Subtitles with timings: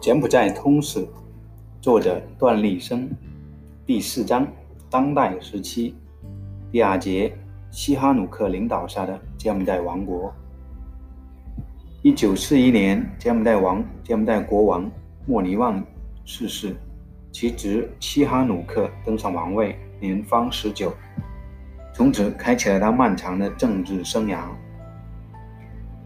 [0.00, 1.06] 柬埔寨通史，
[1.80, 3.08] 作者段立生，
[3.86, 4.46] 第四章：
[4.90, 5.94] 当代时期，
[6.72, 7.32] 第二节：
[7.70, 10.34] 西哈努克领导下的柬埔寨王国。
[12.02, 14.90] 一九四一年，柬埔寨王柬埔寨国王
[15.24, 15.80] 莫尼旺
[16.24, 16.74] 逝世，
[17.30, 20.92] 其侄西哈努克登上王位，年方十九，
[21.94, 24.48] 从此开启了他漫长的政治生涯。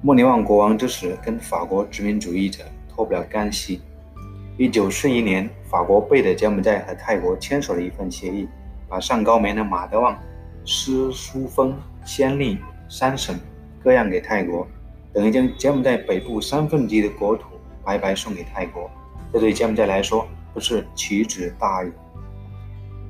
[0.03, 2.65] 莫尼旺国王之死，跟法国殖民主义者。
[2.97, 3.83] 脱不了干系。
[4.57, 8.49] 一九四一年，法国背着柬埔寨和泰国签署了一份协议，
[8.89, 10.19] 把上高棉的马德旺、
[10.65, 12.57] 斯苏封、暹粒
[12.89, 13.39] 三省
[13.85, 14.67] 割让给泰国，
[15.13, 17.49] 等于将柬埔寨北部三分之一的国土
[17.85, 18.91] 白白送给泰国。
[19.31, 21.93] 这对柬埔寨来说不是奇耻大辱。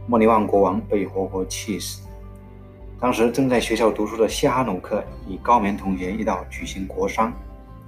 [0.09, 2.06] 莫尼旺国王被活活气死。
[3.01, 7.31] 当时正在学校读书的西哈努克与高棉同学一道举行国殇，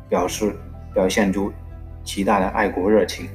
[0.09, 0.55] 表示
[0.93, 1.53] 表现出。
[2.05, 3.29] 极大的爱国热情。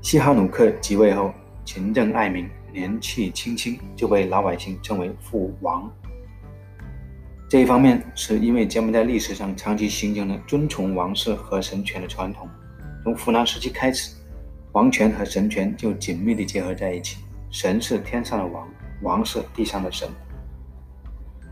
[0.00, 5.90] 西哈努克即位后，勤政爱民，年纪轻轻就被老百姓称为“父王”。
[7.50, 12.48] 这一方面是因为柬埔寨历史上长期形成了尊崇王室和神权的传统。
[13.02, 14.14] 从扶南时期开始，
[14.70, 17.16] 王权和神权就紧密地结合在一起。
[17.50, 18.68] 神是天上的王，
[19.02, 20.08] 王是地上的神。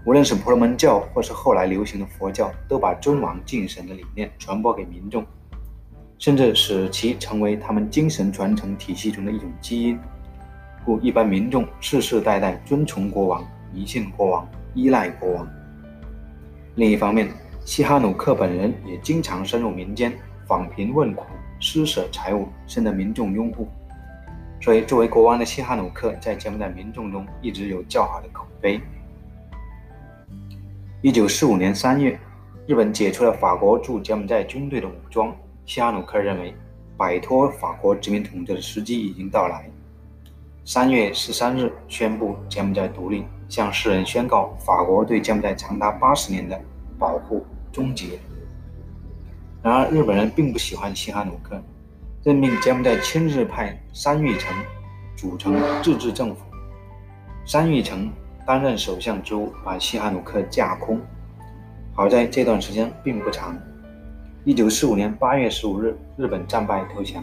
[0.04, 5.26] 无论是婆罗门教，或是后来流行的佛教，都把尊王敬神的理念传播给民众，
[6.18, 9.98] 甚至使其成为他们精神传承体系中的一种基因。
[10.84, 15.46] 故一般民众世世代代尊崇国王、迷信国王、依赖国王。
[16.76, 17.28] 另一方面，
[17.64, 21.24] 西哈努克本人也经常深入民间，访贫问苦，
[21.60, 23.68] 施舍财物，深得民众拥护。
[24.60, 28.80] 所以，作为国王的西哈努克，在柬埔寨民众中一直有较好的口碑。
[31.00, 32.18] 一九四五年三月，
[32.66, 35.34] 日本解除了法国驻柬埔寨军队的武装。
[35.64, 36.52] 西哈努克认为，
[36.96, 39.70] 摆脱法国殖民统治的时机已经到来。
[40.64, 46.60] 三月十三日，宣布柬埔寨独立，向世人宣告法国对柬埔寨长达八十年的
[46.98, 48.18] 保护终结。
[49.62, 51.62] 然而，日本人并不喜欢西哈努克，
[52.28, 54.54] 任命柬埔寨亲日派山玉成
[55.16, 56.42] 组成自治政府。
[57.46, 58.12] 山玉成。
[58.46, 60.98] 担任首相之务，把西哈努克架空。
[61.94, 63.58] 好在这段时间并不长。
[64.44, 67.22] 一九四五年八月十五日，日本战败投降，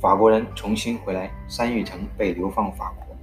[0.00, 3.16] 法国人重新回来，山玉成被流放法国。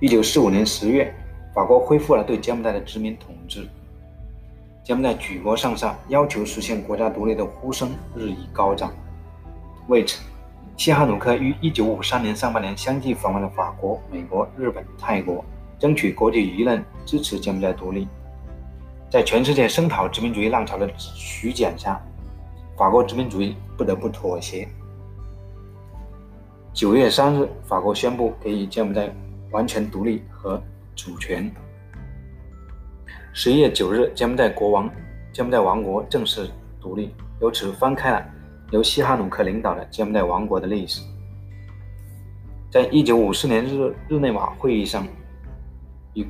[0.00, 1.14] 一九四五年十月，
[1.52, 3.68] 法国恢复了对柬埔寨的殖民统治。
[4.84, 8.92] 柬埔寨举国上下要求实现国家独立的呼声日益高涨。
[9.88, 10.20] 为此，
[10.76, 15.42] 西哈努克于1953年上半年相继访问了法国、美国、日本、泰国，
[15.78, 18.06] 争取国际舆论支持柬埔寨独立。
[19.08, 21.98] 在全世界声讨殖民主义浪潮的徐检下，
[22.76, 24.68] 法国殖民主义不得不妥协。
[26.74, 29.10] 9月3日，法国宣布给予柬埔寨
[29.50, 30.62] 完全独立和
[30.94, 31.50] 主权。
[33.34, 34.88] 11月9日，柬埔寨国王、
[35.32, 36.48] 柬埔寨王国正式
[36.80, 38.24] 独立，由此翻开了。
[38.70, 41.00] 由西哈努克领导的柬埔寨王国的历史，
[42.70, 45.04] 在一九五四年日日内瓦会议上，
[46.14, 46.24] 与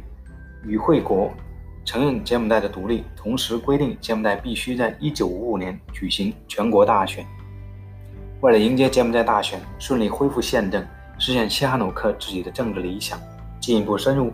[0.64, 1.30] 与会国
[1.84, 7.26] 承认柬埔寨的独立，同时规定柬埔寨必须在一九五五年举行全国大选。
[8.40, 10.82] 为了迎接柬埔寨大选，顺利恢复宪政，
[11.18, 13.20] 实现西哈努克自己的政治理想，
[13.60, 14.32] 进一步深入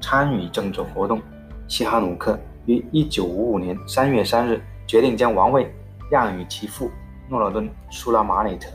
[0.00, 1.20] 参与政治活动，
[1.68, 5.72] 西哈努克于一九五五年三月三日决定将王位
[6.10, 6.90] 让与其父。
[7.28, 8.68] 诺尔敦·苏拉马里特，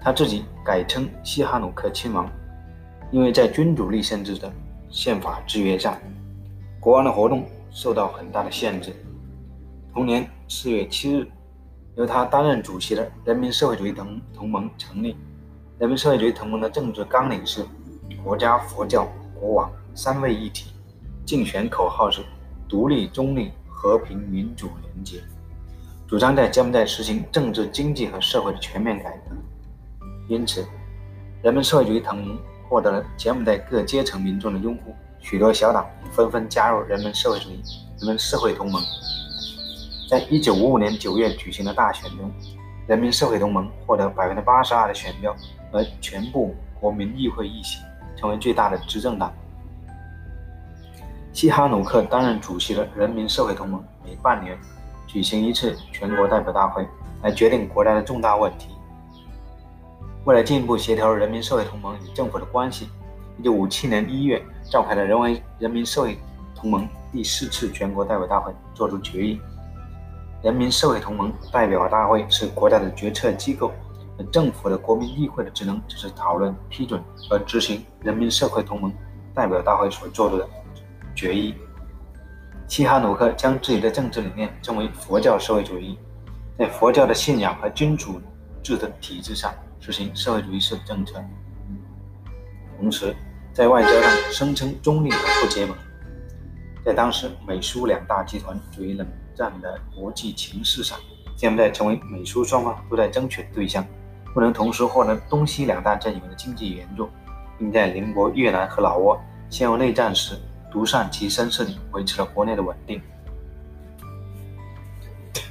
[0.00, 2.26] 他自己改称西哈努克亲王，
[3.10, 4.50] 因为在君主立宪制的
[4.88, 5.98] 宪法制约下，
[6.80, 8.90] 国王的活动受到很大的限制。
[9.92, 11.28] 同年四月七日，
[11.94, 15.14] 由他担任主席的人民社会主义同同盟成立。
[15.78, 17.66] 人民社会主义同盟的政治纲领是
[18.24, 19.06] 国家、佛教、
[19.38, 20.70] 国王三位一体，
[21.24, 22.22] 竞选口号是
[22.68, 25.22] 独立、中立、和平、民主、廉洁。
[26.06, 29.34] 主张在柬埔寨实行政治、经济和社会的全面改革，
[30.28, 30.66] 因此，
[31.42, 32.38] 人民社会主义同盟
[32.68, 37.62] 获得了柬埔寨各阶层民众的拥护，许多小党纷纷加入人民社会主义
[38.00, 38.82] 人民社会同盟。
[40.10, 42.30] 在一九五五年九月举行的大选中，
[42.86, 45.34] 人民社会同盟获得百分之八十二的选票
[45.72, 47.78] 而全部国民议会议席，
[48.16, 49.32] 成为最大的执政党。
[51.32, 54.58] 西哈努克担任主席的人民社会同盟每半年。
[55.06, 56.86] 举行一次全国代表大会，
[57.22, 58.68] 来决定国家的重大问题。
[60.24, 62.88] 为了进一步协调人民社会同盟与政府的关系
[63.42, 66.16] ，1957年1月召开了人为人民社会
[66.54, 69.38] 同盟第四次全国代表大会作出决议。
[70.42, 73.70] 人民社会同盟代表大会是国家的决策机构，
[74.18, 78.90] 而政府的国民议会的职能就是讨论、批准和执行人民社会同盟
[79.34, 80.48] 代表大会所做出的
[81.14, 81.54] 决议。
[82.68, 85.98] 西哈努克将自己的政治理念称为佛教社会主义，
[86.58, 88.20] 在佛教的信仰和君主
[88.62, 91.22] 制的体制上实行社会主义式的政策，
[92.78, 93.14] 同时
[93.52, 95.76] 在外交上声称中立和不结盟。
[96.84, 100.98] 在当时美苏两大集团处于冷战的国际情势上，
[101.36, 103.84] 柬埔寨成为美苏双方都在争取的对象，
[104.32, 107.08] 不能同时获得东西两大阵营的经济援助，
[107.58, 109.20] 并在邻国越南和老挝
[109.50, 110.36] 陷入内战时
[110.72, 113.00] 独善其身势力，维持了国内的稳定。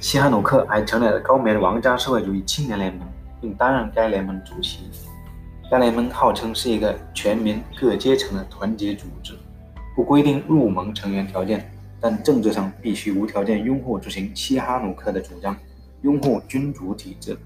[0.00, 3.06] 西哈努克还成立了高棉王家社会主义青年联盟，
[3.40, 4.90] 并担任该联盟主席。
[5.70, 9.34] 该联盟号称是一个全民各阶层的团结组织。
[9.94, 11.70] 不规定入盟成员条件，
[12.00, 15.56] 但政治上必须无条件拥护执行西哈努克的主张，
[16.00, 17.38] 拥护君主体制。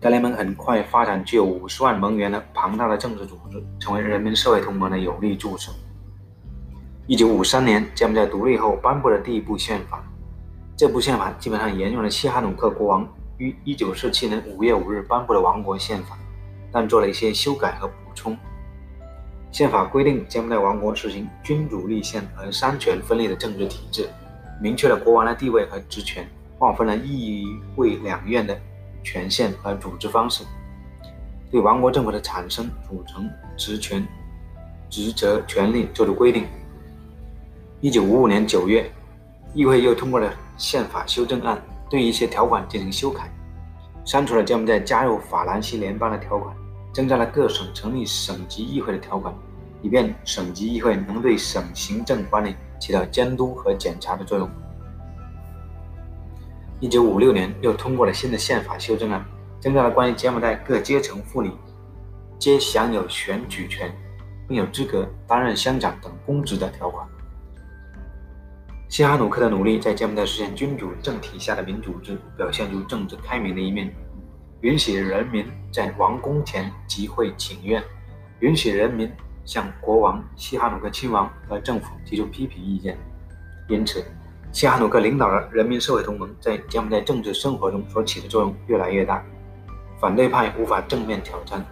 [0.00, 5.72] 该联盟很快发展具有五十万盟员的庞大的政治组织，成为人民社会同盟的有力助手。
[7.06, 10.02] 一九五三年，柬埔寨独立后颁布了第一部宪法，
[10.74, 13.06] 这部宪法基本上沿用了西哈努克国王
[13.36, 16.16] 于一九四七年五月五日颁布的王国宪法，
[16.72, 18.34] 但做了一些修改和补充。
[19.52, 24.08] 宪法规定，柬埔寨王国实行君主立宪和三权分立的政治体制，
[24.58, 26.26] 明确了国王的地位和职权，
[26.58, 27.44] 划分了议
[27.76, 28.58] 会两院的
[29.02, 30.42] 权限和组织方式，
[31.50, 33.28] 对王国政府的产生、组成、
[33.58, 34.08] 职权、
[34.88, 36.46] 职责、权利作出规定。
[37.84, 38.90] 一九五五年九月，
[39.52, 43.30] 议会又通过了宪法修正案，对一些条款进行修改，
[44.06, 46.56] 删除了柬埔寨加入法兰西联邦的条款。
[46.94, 49.34] 增加了各省成立省级议会的条款，
[49.82, 54.48] 以便省级议会能对省行政管理起到监督和检查的作用。
[56.80, 59.22] 一九五六年，又通过了新的宪法修正案，
[59.60, 61.52] 增加了关于柬埔寨各阶层妇女
[62.38, 63.94] 皆享有选举权，
[64.48, 67.06] 并有资格担任乡长等公职的条款。
[68.88, 73.92] 西哈努克的努力在柬埔寨实现君主政体下的民主制，表现出政治开明的一面。
[74.60, 77.82] 允许人民在王宫前集会请愿，
[78.40, 79.10] 允许人民
[79.44, 82.96] 向国王西哈努克亲王和政府提出批评意见。
[83.68, 84.04] 因此，
[84.52, 89.22] 西哈努克领导的人民社会同盟在柬埔寨政治生活中所起的作用越来越大，
[90.00, 91.64] 反对派无法正面挑战。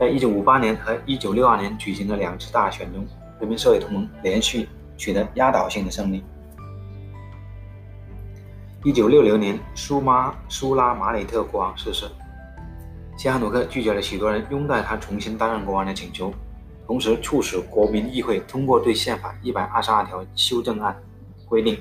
[0.00, 3.06] 在1958年和1962年举行的两次大选中，
[3.40, 4.68] 人民社会同盟连续
[4.98, 6.22] 取得压倒性的胜利。
[8.84, 12.06] 一九六六年，苏妈苏拉马里特国王逝世，
[13.16, 16.32] 西哈努克拒绝了许多人拥戴他重新担任国王的请求，
[16.86, 20.96] 同时促使国民议会通过对宪法一百二十二条修正案，
[21.46, 21.76] 规定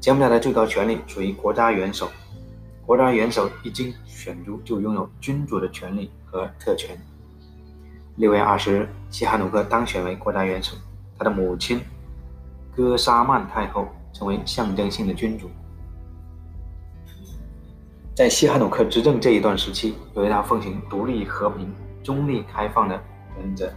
[0.00, 2.10] 柬埔寨的最高权力属于国家元首，
[2.84, 6.98] 国家元首一经选出就拥有君主的权利和特权。
[8.16, 10.76] 六月二十日，西哈努克当选为国家元首，
[11.16, 11.80] 他的母亲
[12.74, 15.50] 戈沙曼太后成为象征性的君主。
[18.14, 21.72] 在西哈努克执政这一段时期，由于他奉行独立、和平、
[22.02, 23.00] 中立、开放的
[23.38, 23.72] 原则，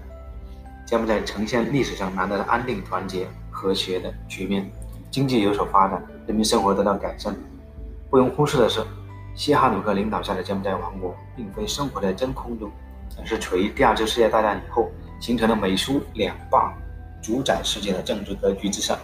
[0.86, 4.70] 柬埔寨呈现历史上难得的安定、团结、和谐的局面，
[5.10, 7.34] 经济有所发展，人民生活得到改善。
[8.10, 8.84] 不容忽视的是，
[9.34, 12.70] 西哈努克领导下的柬埔寨王国并非生活在真空中，
[13.18, 16.74] 而是处于第二次世界大战以后形成了美苏两霸
[17.24, 19.00] 主宰世界的政治格局之上。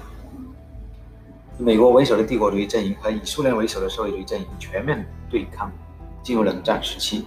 [1.57, 5.71] 美国为首的帝国主义阵营和以苏联为首的社会主义阵营全面对抗，
[6.21, 7.25] 进入冷战时期。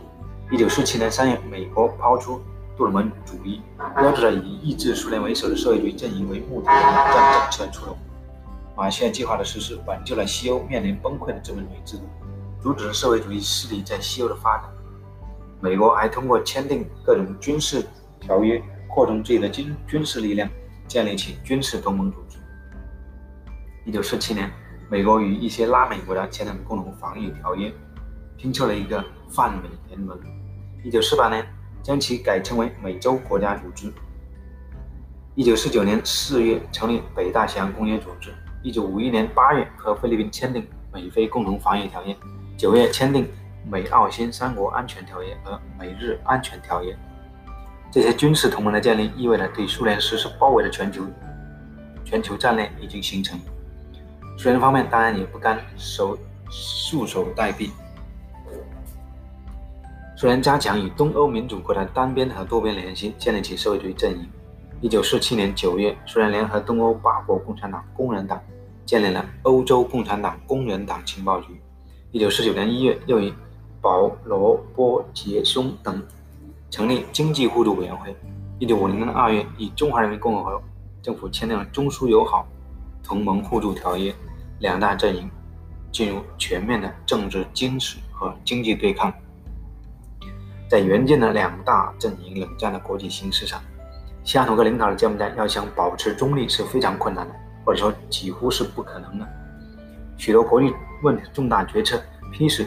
[0.50, 2.40] 一九四七年三月，美国抛出
[2.76, 3.62] 杜鲁门主义，
[3.96, 7.96] 标志着以抑制苏联为首的社会主义阵营为目的的冷战政策出笼。
[8.76, 12.02] 马歇尔计划的实施挽救了西欧面临崩溃的资本主义制度，
[12.62, 14.66] 阻止了社会主义势力在西欧的发展。
[15.60, 17.86] 美国还通过签订各种军事
[18.20, 20.48] 条约，扩充自己的军军事力量，
[20.92, 22.36] 建立起军事同盟组织。
[23.86, 24.52] 一九四七年，
[24.90, 27.72] 美国与一些拉美国家签订共同防御条约，
[28.36, 30.20] 拼凑了一个泛美联盟。
[30.84, 31.46] 一九四八年，
[31.82, 33.90] 将其改称为美洲国家组织。
[35.34, 38.30] 一九四九年四月，成立北大西洋公约组织。
[38.62, 42.14] 一九五一年八月，和菲律宾签订美菲共同防御条约。
[42.58, 43.26] 九月，签订
[43.66, 46.94] 美澳新三国安全条约和美日安全条约。
[47.92, 51.04] 这些军事同盟的建立，意味着对苏联实施包围的全球
[52.02, 53.38] 全球战略已经形成。
[54.38, 56.16] 苏联方面当然也不甘手
[56.50, 57.68] 束手待毙。
[60.16, 64.26] 苏联加强与东欧民主国家单边和多边联系，建立起社会主义阵营。
[64.80, 68.40] 一九四七年九月，苏联联合东欧八国共产党工人党，
[68.86, 71.60] 建立了欧洲共产党工人党情报局。
[72.10, 73.34] 一九四九年一月，又以
[73.82, 76.02] 保罗·波杰松等
[76.72, 78.16] 成立经济互助委员会。
[78.58, 80.62] 一九五零年二月，与中华人民共和国
[81.02, 82.48] 政府签订了中苏友好
[83.04, 84.10] 同盟互助条约，
[84.60, 85.30] 两大阵营
[85.92, 89.12] 进入全面的政治、军事和经济对抗。
[90.66, 93.60] 在原建的两大阵营冷战的国际形势上，
[94.24, 97.34] 西哈努克领导的柬埔寨要想保持中立是非常困难的，
[97.66, 99.28] 或者说几乎是不可能的。
[100.16, 102.02] 许多国际问题重大决策
[102.32, 102.66] 批使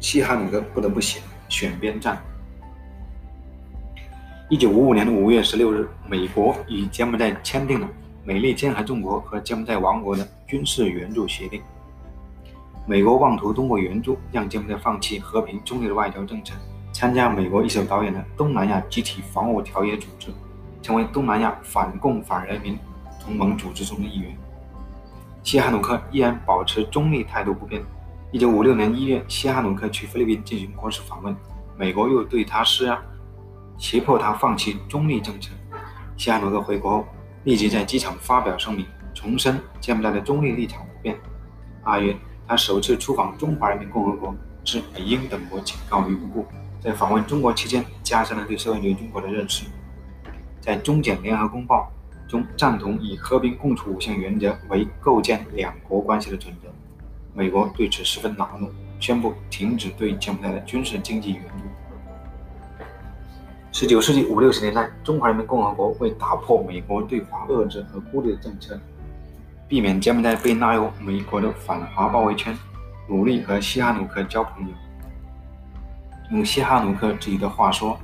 [0.00, 2.22] 西哈努克不得不选选边站。
[4.50, 7.88] 一九五五年的五月十六日，美国与柬埔寨签订了
[8.24, 11.62] 美利坚合众国和柬埔寨王国的军事援助协定。
[12.84, 16.52] 美国妄图通过援助让柬埔寨放弃和平中立的外交政策，
[16.92, 20.32] 参加美国一手导演的东南亚集体防务条约组织，
[20.82, 22.76] 成为东南亚反共反人民
[23.22, 24.36] 同盟组织中的一员。
[25.44, 27.80] 西哈努克依然保持中立态度不变。
[28.32, 31.36] 一九五六年一月，西哈努克去菲律宾进行国事访问，
[31.78, 33.00] 美国又对他施压。
[33.80, 35.50] 胁迫他放弃中立政策。
[36.18, 37.08] 西哈努克回国后，
[37.44, 38.84] 立即在机场发表声明，
[39.14, 41.16] 重申柬埔寨的中立立场不变。
[41.82, 42.14] 二月，
[42.46, 46.46] 他首次出访中华人民共和国，置美英等国警告于不顾。
[46.78, 49.64] 在访问中国期间，加深了对社会主义中国的认识。
[50.60, 51.90] 在中柬联合公报
[52.28, 56.68] 中，赞同以和平共处五项原则为构建两国关系的准则。
[57.32, 61.64] 美国对此十分恼怒，宣布停止对柬埔寨的军事经济援助。
[63.72, 68.78] 十九世纪五六十年代，中华人民共和国为打破美国对华遏制和孤立的政策，
[69.68, 72.56] 避免柬埔寨被纳入美国的反华包围圈，
[73.08, 74.74] 努力和西哈努克交朋友。
[76.32, 77.96] 用西哈努克自己的话说：“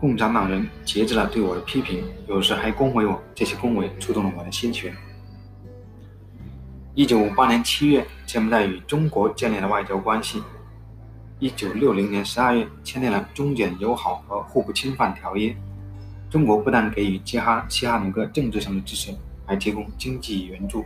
[0.00, 4.92] 共产党人节制了对我的批评，有时还恭维我，这些恭维触动了我的心弦。”
[6.94, 10.42] 一九五八年七月，柬埔寨与中国建立了外交关系。
[11.40, 15.54] 一九六零年十二月，签订了中柬友好和互不侵犯条约。
[16.28, 19.14] 中国不但给予西哈西哈努克政治上的支持，
[19.46, 20.84] 还提供经济援助。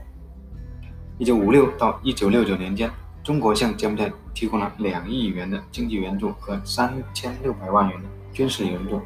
[1.17, 2.91] 一九五六到一九六九年间，
[3.25, 9.01] 中国向柬埔寨提供了两亿元的经济援助和三千六百万元的军事援助。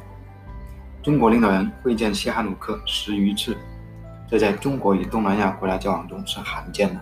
[1.01, 3.55] 中国领导人会见西哈努克十余次，
[4.29, 7.01] 这在中国与东南亚国家交往中是罕见的。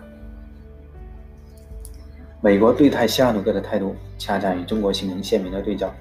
[2.40, 5.92] 美国对待西哈努克的态度，恰恰与中国形成鲜明的对照。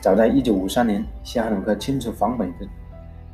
[0.00, 2.66] 早在1953年，西哈努克亲自访美的，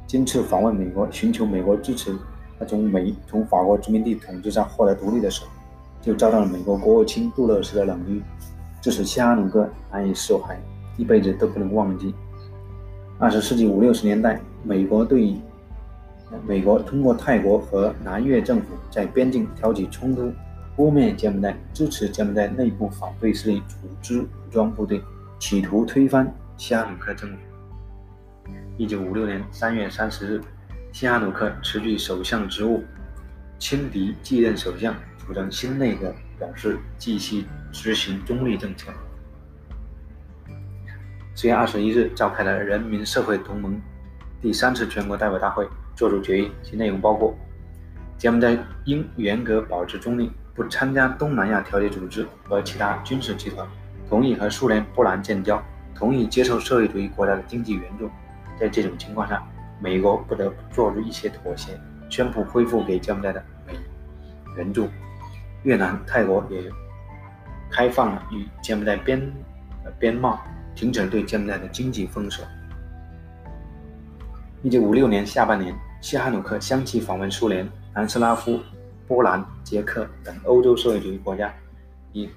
[0.06, 2.16] 亲自访问美国，寻求美国支持，
[2.58, 5.50] 他从美从法国殖民地统治上获得独立的时候，
[6.02, 8.20] 就遭到了美国国务卿杜勒斯的冷遇，
[8.80, 10.58] 这使西哈努克难以释怀，
[10.96, 12.14] 一辈子都不能忘记。
[13.18, 15.36] 二十世纪五六十年代，美国对
[16.46, 20.32] 美国通过泰国和南越政府在边境挑起冲突。
[20.78, 25.02] 污蔑柬埔寨支持柬埔寨内部反对势力组织武装部队，
[25.38, 27.38] 企图推翻西哈努克政府。
[28.76, 30.40] 一九五六年三月三十日，
[30.92, 32.84] 西哈努克辞去首相职务，
[33.58, 38.92] 亲敌继任首相，组成新内阁，表示继续执行中立政策。
[41.34, 43.80] 四月二十一日，召开了人民社会同盟
[44.42, 47.34] 第三次全国代表大会，作出决议，其内容包括：
[48.18, 50.30] 柬埔寨应严格保持中立。
[50.56, 53.68] 不参加东南亚条约组织和其他军事集团，
[54.08, 55.62] 同意和苏联、波兰建交，
[55.94, 58.10] 同意接受社会主义国家的经济援助。
[58.58, 59.46] 在这种情况下，
[59.78, 63.74] 美国不得不做出一些妥协，宣布恢复给柬埔寨的美
[64.56, 64.88] 援助。
[65.62, 66.62] 越南、泰国也
[67.70, 69.20] 开放了与柬埔寨边
[69.98, 70.40] 边贸，
[70.74, 72.42] 停止了对柬埔寨的经济封锁。
[74.62, 78.58] 一九五六年下半年，西哈努克相继访问苏联、南斯拉夫。
[79.06, 81.52] 波兰、捷克等欧洲社会主义国家
[82.12, 82.28] 以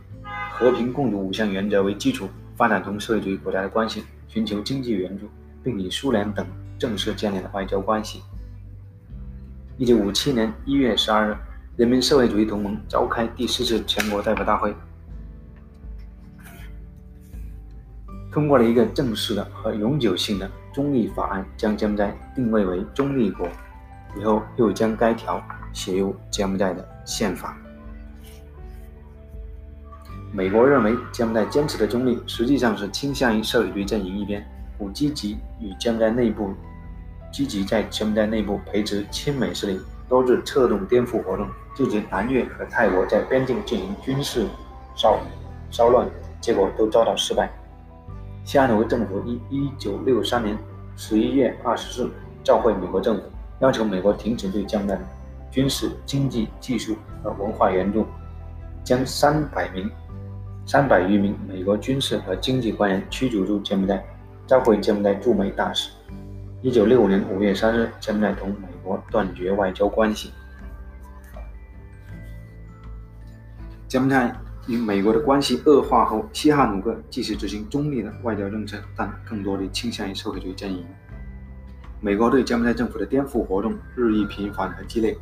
[0.51, 5.27] 和平共处五项原则为基础，发展同社会主义国家的关系，寻求经济援助，
[5.63, 6.45] 并与苏联等
[6.77, 8.21] 正式建立了外交关系。
[9.77, 11.37] 一九五七年一月十二日，
[11.77, 14.75] 人民社会主义同盟召开第四次全国代表大会，
[18.31, 23.47] 通过了一个正式的和永久性的中立法案，将柬埔寨定位为中立国，
[24.17, 25.41] 以后又将该条。
[25.71, 27.55] 写入柬埔寨的宪法。
[30.33, 34.43] 美国认为柬埔寨坚持的中立实际上是倾向于社会主义阵营一边，
[34.79, 36.51] 不积极与柬埔寨内部
[37.31, 44.47] 积极在柬埔寨内部培植亲美势力，多次策动颠覆活动，制止南越和泰国在边境进行军事
[44.95, 45.19] 骚
[45.69, 46.09] 骚乱，
[46.41, 47.47] 结果都遭到失败。
[48.43, 50.57] 西哈努克政府于一九六三年
[50.95, 52.09] 十一月二十日
[52.43, 53.23] 召会美国政府，
[53.59, 55.01] 要求美国停止对柬埔寨的
[55.51, 58.05] 军事、经济、技术和文化援助，
[58.83, 59.89] 将三百名、
[60.65, 64.03] 三百余名美国军事和经济官员驱逐出柬埔寨，
[64.47, 65.89] 召回柬埔寨驻美大使。
[66.61, 70.31] 一九六五年五月三日，柬埔寨同美国断绝外交关系。
[73.87, 74.35] 柬埔寨
[74.67, 80.85] 与美国的关系恶化后，西哈努克继续执行中立的外交政策，但更多的倾向于社会主义阵营。
[82.01, 85.13] 美国对柬埔寨政府的颠覆活动日益频繁和激烈，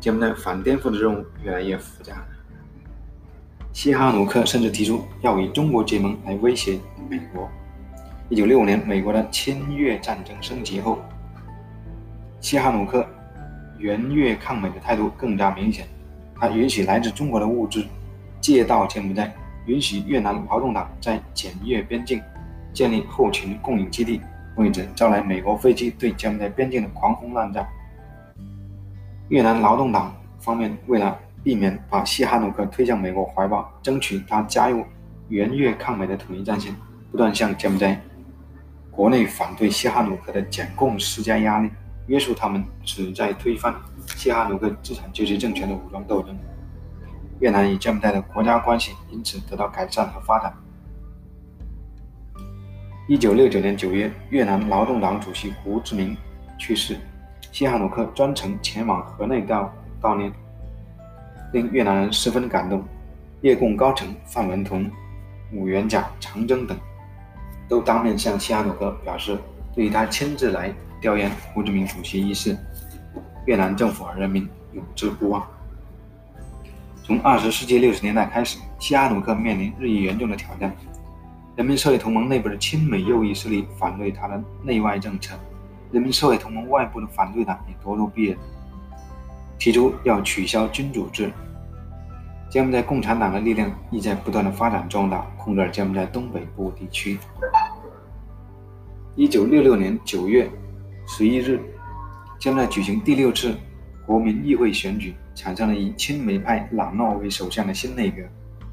[0.00, 2.24] 柬埔寨反颠覆的任务越来越复杂。
[3.72, 7.48] 西哈努克甚至提出要与中国结盟来威胁美国。
[8.28, 10.98] 一九六五年，美国的侵越战争升级后，
[12.40, 13.06] 西哈努克
[13.78, 15.86] 援越抗美的态度更加明显。
[16.34, 17.84] 他允许来自中国的物资
[18.40, 19.32] 借道柬埔寨，
[19.66, 22.20] 允许越南劳动党在检越边境
[22.72, 24.20] 建立后勤供应基地。
[24.56, 27.66] 为此，招来美国飞机对柬埔寨边境的狂轰滥炸。
[29.28, 34.84] 越南劳动党方面为了避免把西哈努克推向美国怀抱，争取他加入
[35.28, 36.74] 援越抗美的统一战线，
[37.10, 38.00] 不断向柬埔寨
[38.90, 41.70] 国内反对西哈努克的检共施加压力，
[42.06, 43.74] 约束他们旨在推翻
[44.16, 46.34] 西哈努克资产阶级政权的武装斗争。
[47.40, 50.54] 越南与柬埔寨的国家关系因此得到改善和发展。
[53.08, 56.16] 一九六九年九月，越南劳动党主席胡志明
[56.58, 56.98] 去世，
[57.52, 59.68] 西哈努克专程前往河内悼
[60.02, 60.32] 悼念，
[61.52, 62.84] 令越南人十分感动。
[63.42, 64.90] 越共高层范文同、
[65.52, 66.76] 伍元甲、长征等
[67.68, 69.38] 都当面向西哈努克表示，
[69.72, 72.58] 对于他亲自来吊唁胡志明主席一事，
[73.44, 75.46] 越南政府和人民永志不忘。
[77.04, 80.74] 从二十世纪六十年代开始，西哈努克面临日益严重的挑战。
[81.56, 85.34] 人民社会同盟内部的亲美右翼势力反对他的内外政策，
[85.90, 88.38] 人民社会同盟外部的反对党也咄咄逼人，
[89.58, 91.32] 提出要取消君主制。
[92.50, 97.18] 柬埔寨共产党的力量亦在不断的发展壮大，控制了柬埔寨东北部地区。
[99.14, 100.50] 一九六六年九月
[101.08, 101.58] 十一日，
[102.38, 103.56] 柬埔寨举行第六次
[104.04, 108.18] 国民议会选举，产生了以亲美派朗诺为首相的新内阁，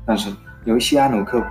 [0.05, 1.41] 但是由西哈努克。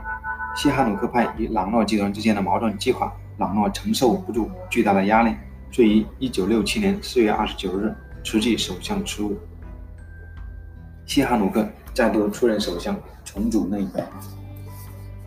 [0.54, 5.34] 西哈努克派与朗诺集团之间的矛盾激化，朗诺承受不住巨大的压力，
[5.70, 9.36] 遂于1967年4月29日辞去首相职务。
[11.06, 14.02] 西哈努克再度出任首相，重组内阁。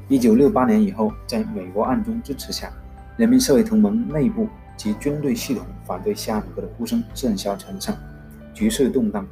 [0.09, 2.71] 1968年以后，在美国暗中支持下，
[3.17, 7.95] 人民社会同盟内部及军队系统反对西哈努克的呼声甚嚣尘上，
[8.53, 9.27] 局势动荡，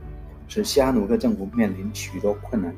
[0.48, 2.74] 使西哈努克政府面临许多困难。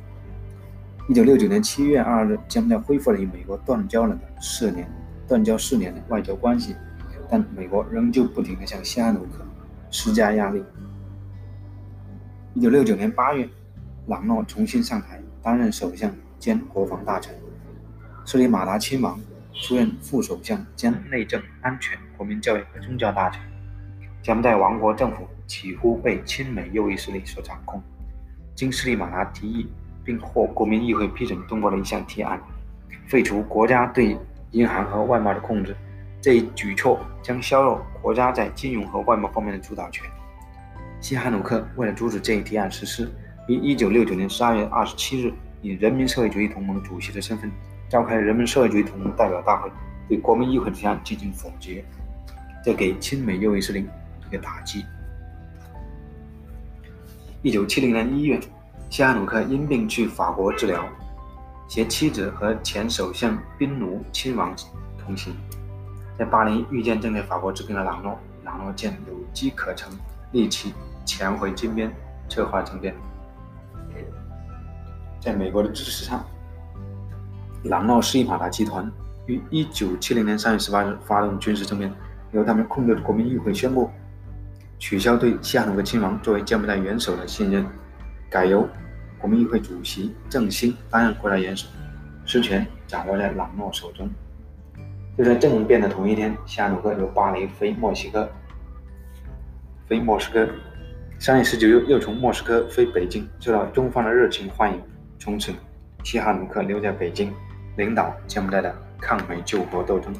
[1.07, 4.89] 一九六九年七月二日，柬埔寨恢复了与美国断交了的四年、
[5.27, 6.75] 断交四年的外交关系，
[7.29, 9.45] 但美国仍旧不停地向西哈努克
[9.91, 10.63] 施加压力。
[12.55, 13.47] 一九六九年八月，
[14.07, 17.35] 朗诺重新上台，担任首相兼国防大臣，
[18.25, 19.19] 斯里马达亲王
[19.53, 23.39] 出任副首相兼内政、安全、国民教育和宗教大臣。
[24.23, 27.79] 柬埔寨王国政府几乎被亲美右翼势力所掌控。
[28.55, 29.67] 经斯里马达提议。
[30.05, 32.39] 并获国民议会批准通过了一项提案，
[33.07, 34.15] 废除国家对
[34.51, 35.75] 银行和外贸的控制。
[36.21, 40.07] 这一举措将削弱国家在金融和外贸方面的主导权。
[41.01, 43.11] 西哈努克为了阻止这一提案实施，
[43.47, 47.51] 于1969年12月27日以人民社会主义同盟主席的身份
[47.89, 49.69] 召开人民社会主义同盟代表大会，
[50.07, 51.83] 对国民议会提案进行否决，
[52.63, 53.85] 这给亲美右翼势力
[54.27, 54.85] 一个打击。
[57.43, 58.39] 1970年1月。
[58.95, 60.81] 西哈努克因病去法国治疗，
[61.67, 64.55] 携妻子和前首相宾奴亲王
[64.97, 65.36] 同行，
[66.17, 68.17] 在巴黎遇见正在法国治病的朗诺。
[68.45, 69.91] 朗诺见有机可乘，
[70.31, 71.93] 立即潜回金边
[72.29, 72.95] 策划政变。
[75.19, 76.23] 在美国的支持下，
[77.65, 78.89] 朗诺斯里马达集团
[79.25, 81.93] 于1970年3月18日发动军事政变，
[82.31, 83.91] 由他们控制的国民议会宣布
[84.79, 87.65] 取消对西哈努克亲王作为柬埔寨元首的信任，
[88.29, 88.65] 改由。
[89.25, 91.67] 国民议会主席郑兴担任国家元首，
[92.27, 94.07] 实权掌握在朗诺手中。
[95.17, 98.29] 就在政变的同一天，西哈努克由巴黎飞墨西哥，
[99.88, 100.47] 飞莫斯科。
[101.17, 104.79] 三月十九日，又从莫斯科飞北京，受到中方的热情欢迎。
[105.17, 105.51] 从此，
[106.03, 107.33] 西哈努克留在北京，
[107.77, 110.13] 领导柬埔寨的抗美救国斗争。